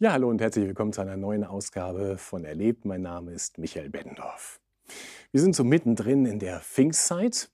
[0.00, 2.84] Ja, hallo und herzlich willkommen zu einer neuen Ausgabe von Erlebt.
[2.84, 4.60] Mein Name ist Michael Beddendorf.
[5.32, 7.50] Wir sind so mittendrin in der Pfingstzeit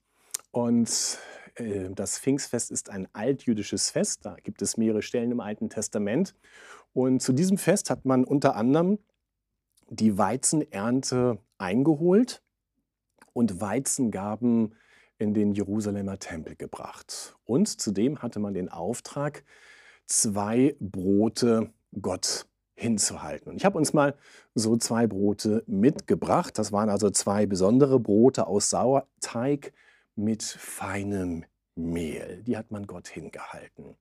[0.51, 1.17] und
[1.55, 4.27] äh, das Pfingstfest ist ein altjüdisches Fest.
[4.27, 6.35] Da gibt es mehrere Stellen im Alten Testament.
[6.93, 8.99] Und zu diesem Fest hat man unter anderem
[9.89, 12.43] die Weizenernte eingeholt
[13.33, 14.75] und Weizengaben
[15.17, 17.35] in den Jerusalemer Tempel gebracht.
[17.43, 19.43] Und zudem hatte man den Auftrag,
[20.05, 23.49] zwei Brote Gott hinzuhalten.
[23.51, 24.15] Und ich habe uns mal
[24.53, 26.57] so zwei Brote mitgebracht.
[26.57, 29.73] Das waren also zwei besondere Brote aus Sauerteig
[30.15, 31.45] mit feinem
[31.75, 32.43] Mehl.
[32.43, 33.95] Die hat man Gott hingehalten.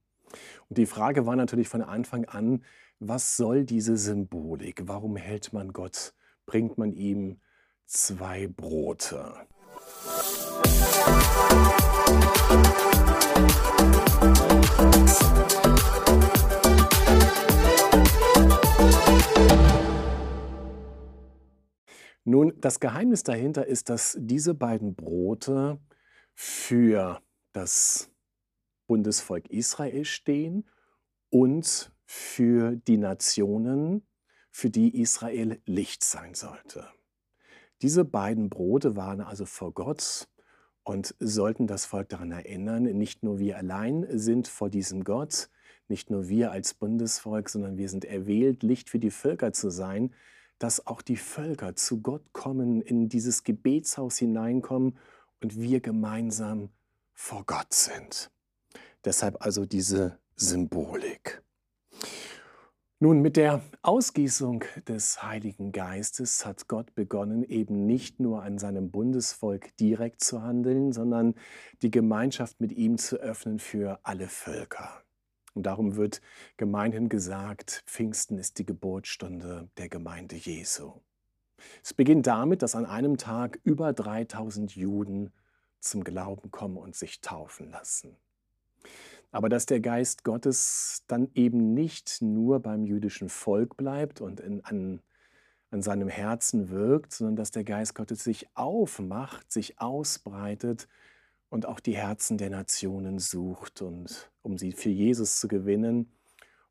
[0.68, 2.64] Und die Frage war natürlich von Anfang an,
[2.98, 4.82] was soll diese Symbolik?
[4.86, 6.14] Warum hält man Gott,
[6.46, 7.38] bringt man ihm
[7.86, 9.34] zwei Brote?
[12.08, 12.23] Nun,
[22.64, 25.78] das Geheimnis dahinter ist, dass diese beiden Brote
[26.32, 27.20] für
[27.52, 28.10] das
[28.86, 30.64] Bundesvolk Israel stehen
[31.28, 34.06] und für die Nationen,
[34.50, 36.88] für die Israel Licht sein sollte.
[37.82, 40.28] Diese beiden Brote waren also vor Gott
[40.84, 45.50] und sollten das Volk daran erinnern, nicht nur wir allein sind vor diesem Gott,
[45.88, 50.14] nicht nur wir als Bundesvolk, sondern wir sind erwählt, Licht für die Völker zu sein,
[50.58, 54.98] dass auch die Völker zu Gott kommen, in dieses Gebetshaus hineinkommen
[55.42, 56.70] und wir gemeinsam
[57.12, 58.30] vor Gott sind.
[59.04, 61.42] Deshalb also diese Symbolik.
[63.00, 68.90] Nun, mit der Ausgießung des Heiligen Geistes hat Gott begonnen, eben nicht nur an seinem
[68.90, 71.34] Bundesvolk direkt zu handeln, sondern
[71.82, 75.03] die Gemeinschaft mit ihm zu öffnen für alle Völker.
[75.54, 76.20] Und darum wird
[76.56, 81.00] gemeinhin gesagt, Pfingsten ist die Geburtsstunde der Gemeinde Jesu.
[81.82, 85.32] Es beginnt damit, dass an einem Tag über 3000 Juden
[85.80, 88.16] zum Glauben kommen und sich taufen lassen.
[89.30, 94.64] Aber dass der Geist Gottes dann eben nicht nur beim jüdischen Volk bleibt und in,
[94.64, 95.00] an,
[95.70, 100.88] an seinem Herzen wirkt, sondern dass der Geist Gottes sich aufmacht, sich ausbreitet
[101.48, 106.12] und auch die Herzen der Nationen sucht, und, um sie für Jesus zu gewinnen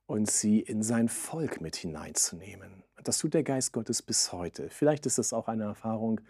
[0.06, 2.84] und sie in sein Volk mit hineinzunehmen.
[3.04, 4.70] Das tut der Geist Gottes bis heute.
[4.70, 6.22] Vielleicht ist es auch eine Erfahrung,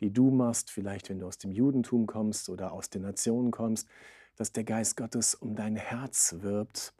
[0.00, 3.88] die du machst, vielleicht wenn du aus dem Judentum kommst oder aus den Nationen kommst,
[4.36, 6.94] dass der Geist Gottes um dein Herz wirbt,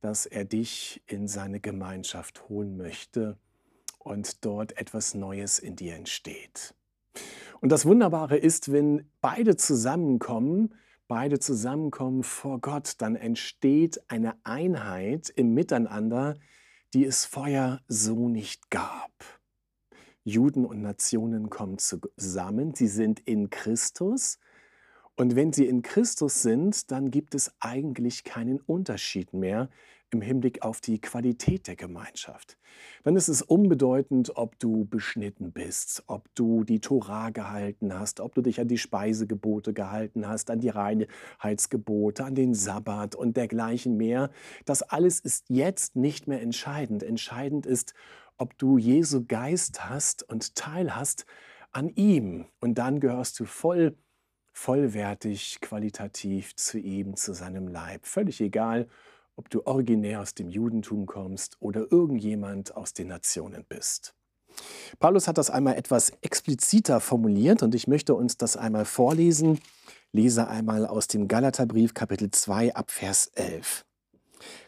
[0.00, 3.38] dass er dich in seine Gemeinschaft holen möchte
[3.98, 6.74] und dort etwas Neues in dir entsteht.
[7.60, 10.74] Und das Wunderbare ist, wenn beide zusammenkommen,
[11.08, 16.36] beide zusammenkommen vor Gott, dann entsteht eine Einheit im Miteinander,
[16.94, 19.12] die es vorher so nicht gab.
[20.24, 24.38] Juden und Nationen kommen zusammen, sie sind in Christus.
[25.16, 29.70] Und wenn sie in Christus sind, dann gibt es eigentlich keinen Unterschied mehr
[30.10, 32.58] im Hinblick auf die Qualität der Gemeinschaft.
[33.02, 38.34] Dann ist es unbedeutend, ob du beschnitten bist, ob du die Tora gehalten hast, ob
[38.34, 43.96] du dich an die Speisegebote gehalten hast, an die Reinheitsgebote, an den Sabbat und dergleichen
[43.96, 44.30] mehr.
[44.64, 47.02] Das alles ist jetzt nicht mehr entscheidend.
[47.02, 47.94] Entscheidend ist,
[48.38, 51.26] ob du Jesu Geist hast und Teil hast
[51.72, 52.46] an ihm.
[52.60, 53.96] Und dann gehörst du voll,
[54.56, 58.06] vollwertig, qualitativ zu ihm, zu seinem Leib.
[58.06, 58.88] Völlig egal,
[59.36, 64.14] ob du originär aus dem Judentum kommst oder irgendjemand aus den Nationen bist.
[64.98, 69.60] Paulus hat das einmal etwas expliziter formuliert und ich möchte uns das einmal vorlesen.
[70.12, 73.84] Lese einmal aus dem Galaterbrief Kapitel 2 ab Vers 11.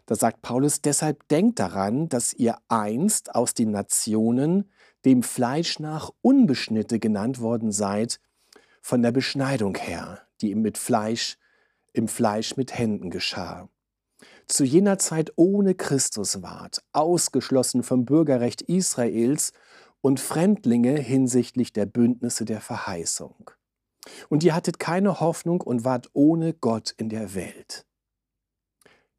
[0.04, 4.70] Da sagt Paulus, deshalb denkt daran, dass ihr einst aus den Nationen
[5.06, 8.20] dem Fleisch nach Unbeschnitte genannt worden seid,
[8.88, 11.38] von der Beschneidung her, die ihm mit Fleisch,
[11.92, 13.68] im Fleisch mit Händen geschah
[14.48, 19.52] zu jener Zeit ohne Christus ward, ausgeschlossen vom Bürgerrecht Israels
[20.00, 23.50] und Fremdlinge hinsichtlich der Bündnisse der Verheißung.
[24.30, 27.84] Und ihr hattet keine Hoffnung und wart ohne Gott in der Welt.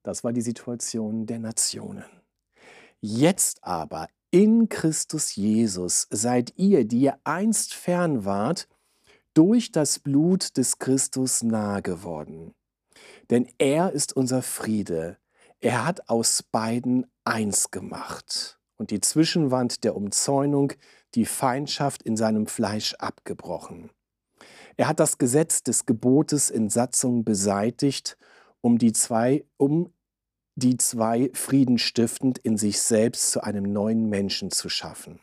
[0.02, 2.06] Das war die Situation der Nationen.
[3.00, 8.68] Jetzt aber in Christus Jesus seid ihr, die ihr einst fern wart,
[9.40, 12.54] durch das Blut des Christus nahe geworden.
[13.30, 15.18] Denn er ist unser Friede.
[15.62, 20.74] Er hat aus beiden eins gemacht und die Zwischenwand der Umzäunung,
[21.16, 23.92] die Feindschaft in seinem Fleisch abgebrochen.
[24.76, 28.18] Er hat das Gesetz des Gebotes in Satzung beseitigt,
[28.60, 29.94] um die zwei, um
[30.56, 35.22] die zwei friedenstiftend in sich selbst zu einem neuen Menschen zu schaffen.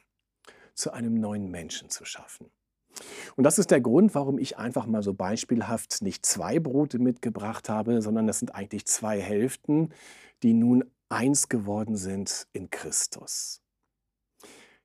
[0.72, 2.50] Zu einem neuen Menschen zu schaffen.
[3.36, 7.68] Und das ist der Grund, warum ich einfach mal so beispielhaft nicht zwei Brote mitgebracht
[7.68, 9.90] habe, sondern das sind eigentlich zwei Hälften,
[10.42, 13.60] die nun eins geworden sind in Christus.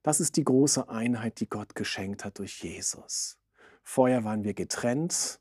[0.03, 3.38] Das ist die große Einheit, die Gott geschenkt hat durch Jesus.
[3.83, 5.39] Vorher waren wir getrennt,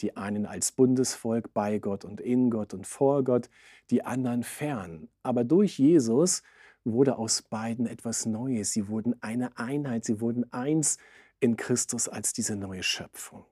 [0.00, 3.48] die einen als Bundesvolk bei Gott und in Gott und vor Gott,
[3.90, 5.08] die anderen fern.
[5.22, 6.42] Aber durch Jesus
[6.84, 8.72] wurde aus beiden etwas Neues.
[8.72, 10.98] Sie wurden eine Einheit, sie wurden eins
[11.42, 13.44] in Christus als diese neue Schöpfung.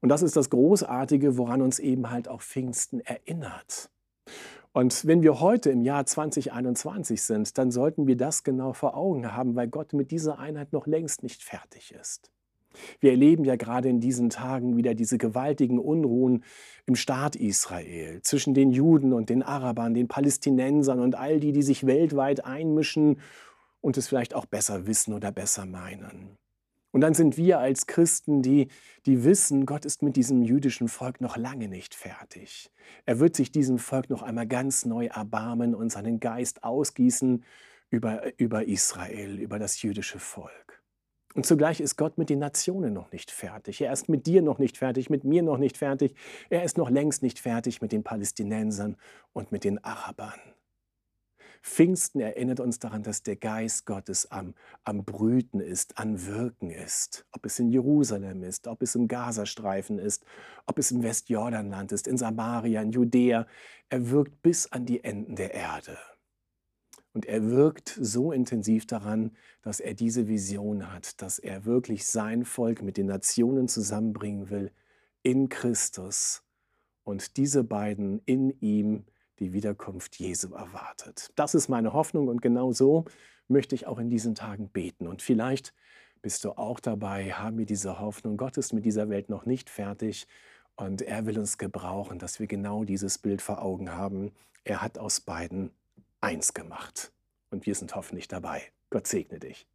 [0.00, 3.90] Und das ist das Großartige, woran uns eben halt auch Pfingsten erinnert.
[4.72, 9.34] Und wenn wir heute im Jahr 2021 sind, dann sollten wir das genau vor Augen
[9.34, 12.30] haben, weil Gott mit dieser Einheit noch längst nicht fertig ist.
[13.00, 16.44] Wir erleben ja gerade in diesen Tagen wieder diese gewaltigen Unruhen
[16.86, 21.62] im Staat Israel zwischen den Juden und den Arabern, den Palästinensern und all die, die
[21.62, 23.18] sich weltweit einmischen
[23.80, 26.38] und es vielleicht auch besser wissen oder besser meinen.
[26.92, 28.68] Und dann sind wir als Christen, die,
[29.06, 32.70] die wissen, Gott ist mit diesem jüdischen Volk noch lange nicht fertig.
[33.06, 37.44] Er wird sich diesem Volk noch einmal ganz neu erbarmen und seinen Geist ausgießen
[37.90, 40.82] über, über Israel, über das jüdische Volk.
[41.34, 43.80] Und zugleich ist Gott mit den Nationen noch nicht fertig.
[43.80, 46.14] Er ist mit dir noch nicht fertig, mit mir noch nicht fertig.
[46.48, 48.96] Er ist noch längst nicht fertig mit den Palästinensern
[49.32, 50.40] und mit den Arabern.
[51.62, 54.54] Pfingsten erinnert uns daran, dass der Geist Gottes am,
[54.84, 57.26] am Brüten ist, am Wirken ist.
[57.32, 60.24] Ob es in Jerusalem ist, ob es im Gazastreifen ist,
[60.66, 63.46] ob es im Westjordanland ist, in Samaria, in Judäa.
[63.90, 65.98] Er wirkt bis an die Enden der Erde.
[67.12, 69.32] Und er wirkt so intensiv daran,
[69.62, 74.70] dass er diese Vision hat, dass er wirklich sein Volk mit den Nationen zusammenbringen will
[75.22, 76.42] in Christus
[77.04, 79.04] und diese beiden in ihm
[79.40, 81.32] die Wiederkunft Jesu erwartet.
[81.34, 83.04] Das ist meine Hoffnung und genau so
[83.48, 85.06] möchte ich auch in diesen Tagen beten.
[85.06, 85.74] Und vielleicht
[86.22, 89.70] bist du auch dabei, haben wir diese Hoffnung, Gott ist mit dieser Welt noch nicht
[89.70, 90.26] fertig
[90.76, 94.32] und er will uns gebrauchen, dass wir genau dieses Bild vor Augen haben.
[94.64, 95.70] Er hat aus beiden
[96.20, 97.12] eins gemacht
[97.50, 98.62] und wir sind hoffentlich dabei.
[98.90, 99.66] Gott segne dich.